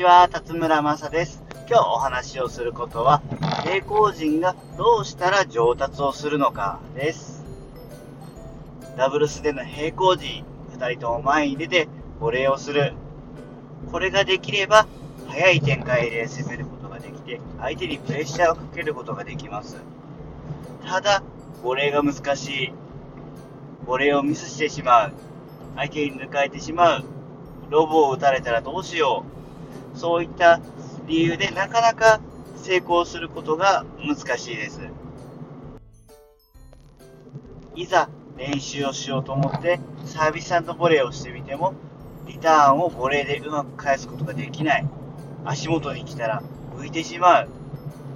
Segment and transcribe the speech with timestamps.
[0.00, 1.44] ちは、辰村正です。
[1.68, 3.20] 今日お話をすることは、
[3.64, 7.44] 平行人がどうしたら上達をするのかです。
[8.96, 11.86] ダブルスでの平行人、2人とも前に出て
[12.18, 12.94] ボレーをする。
[13.92, 14.86] これができれば、
[15.28, 19.76] 早い展開で攻めることができて、相手にプレッシャーをかけることができます。
[20.82, 21.22] ただ、
[21.62, 22.72] ボレーが難しい。
[23.84, 25.12] ボレーをミスしてしまう。
[25.76, 27.04] 相手に抜かれてしまう。
[27.68, 29.39] ロボを撃たれたらどうしよう。
[30.00, 30.62] そういった
[31.06, 32.20] 理由でなかなか
[32.56, 34.80] 成功することが難しいです。
[37.74, 41.74] いざ練習をしようと思ってサービスボレーをしてみても
[42.26, 44.88] リターンをボレーでうまく返すことができない。
[45.44, 46.42] 足元に来たら
[46.78, 47.48] 浮いてしまう。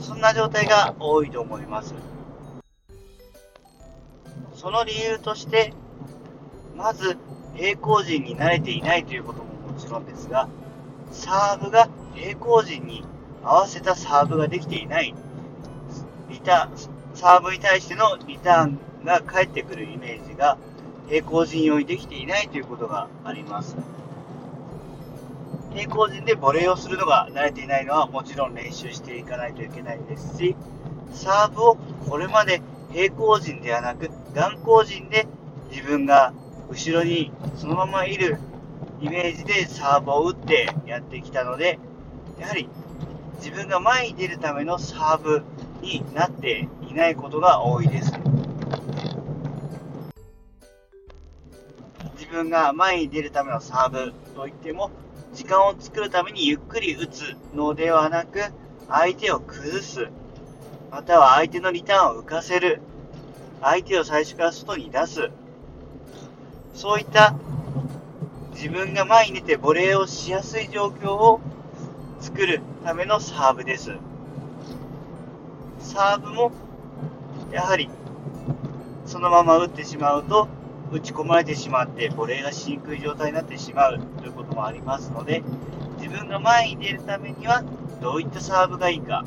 [0.00, 1.94] そんな状態が多いと思います。
[4.54, 5.72] その理由として、
[6.76, 7.16] まず
[7.54, 10.46] 平行陣に慣れていないということももちろんですが、
[11.10, 13.04] サーブが平行陣に
[13.42, 15.14] 合わせたサーブができていない。
[16.28, 20.58] リターン、サーブに対してのリターンが返ってくるイメージが
[21.08, 23.76] 平行陣用にできていないということがあります。
[25.74, 30.56] 平行陣でボレーをするのが慣れていないのはもちろん練習していかないといけないですし、
[31.12, 31.76] サーブを
[32.08, 35.26] これまで平行陣ではなく眼光陣で
[35.70, 36.32] 自分が
[36.68, 38.38] 後ろにそのままいる
[39.00, 41.78] イメージでサーブを打ってやってきたので、
[42.38, 42.68] やはり
[43.36, 45.42] 自分が前に出るためのサーブ
[45.80, 48.12] になっていないことが多いです。
[52.18, 54.90] 自分が前に出るためのサーブといっても、
[55.32, 58.52] 時間を作るためにゆっくり打つのではなく、
[58.88, 60.08] 相手を崩す、
[60.90, 62.82] または相手のリターンを浮かせる、
[63.62, 65.30] 相手を最初から外に出す、
[66.74, 67.34] そういった
[68.60, 71.40] 自分が前に出てボレーをしやすい状況を
[72.20, 73.92] 作るためのサーブです。
[75.78, 76.52] サーブも、
[77.50, 77.88] やはり、
[79.06, 80.46] そのまま打ってしまうと、
[80.92, 85.42] 打ち込まれてしまって、ボレーがしにくい状態になってしまうということもありますので、
[85.96, 87.64] 自分が前に出るためには、
[88.02, 89.24] どういったサーブがいいか、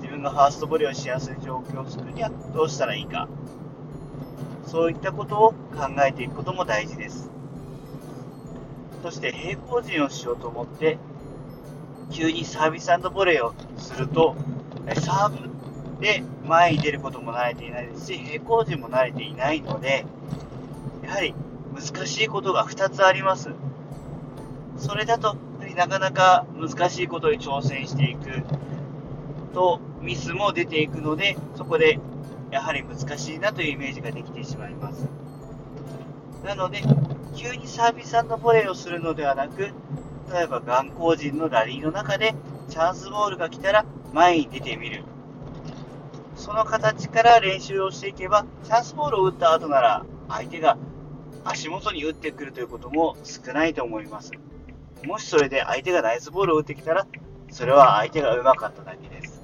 [0.00, 3.28] 自分がファーストボレーをしやすい状況を作るにはどうしたらいいか、
[4.64, 7.41] そういったことを考えていくことも大事です。
[9.02, 10.98] そして平行陣をしようと思って、
[12.12, 14.36] 急にサービスボレーをすると、
[15.00, 20.04] サーブで前に出ることも慣れていないですし、平行陣も慣れていないので、
[21.02, 21.34] やはり
[21.74, 23.50] 難しいことが2つあります。
[24.76, 25.36] それだと、
[25.76, 28.42] なかなか難しいことに挑戦していく
[29.54, 31.98] と、ミスも出ていくので、そこで
[32.50, 35.08] やはり難しいなというイメージができてしまいます。
[36.44, 36.82] なので、
[37.34, 39.70] 急にサービスボレーをするのではなく、
[40.32, 42.34] 例えば眼光人のラリーの中で
[42.68, 45.04] チャンスボールが来たら前に出てみる。
[46.36, 50.76] その形から練習をしていけば、チャンスボールを打った後なら相手が
[51.44, 54.32] 足元に打ってくるということも少ないと思います。
[55.04, 57.06] もしそれで相手がナイスボールを打ってきたら、
[57.50, 59.42] それは相手が上手かっただけです。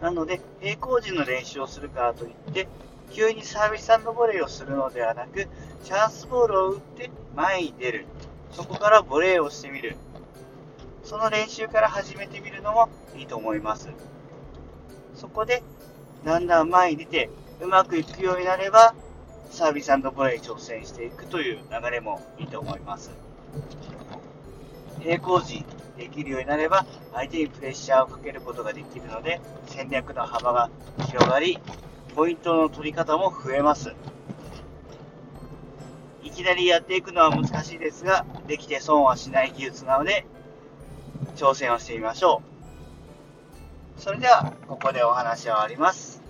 [0.00, 2.68] なので、平行時の練習をするからといって、
[3.12, 5.48] 急にサービスボレーをするのではなく、
[5.84, 8.06] チャンスボールを打って前に出る。
[8.50, 9.96] そこからボレーをしてみる。
[11.02, 13.90] その練習から始めてみるのもいいと思います。
[15.14, 15.62] そこで、
[16.24, 18.94] だんだん前に出て、うまくいくようになれば、
[19.50, 23.10] サービスボレーに挑戦していくという流れもいいと思います。
[25.00, 25.64] 平行時
[25.96, 30.70] できるようになれば、相手にプレッシャーをかけることができるので、戦略の幅が
[31.06, 31.58] 広がり、
[32.14, 33.92] ポイントの取り方も増えます。
[36.22, 40.26] いきなりやっていくのは難しいですが、できて損はしない技術なので、
[41.36, 42.42] 挑戦をしてみましょ
[43.98, 44.00] う。
[44.00, 46.22] それでは、ここでお話は終わります。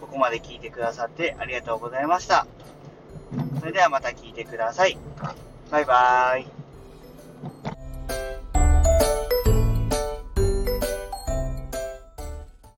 [0.00, 2.46] ここまで聞いてくださってありがとうございました。
[3.58, 4.98] それではまた聞いてください。
[5.70, 6.63] バイバーイ。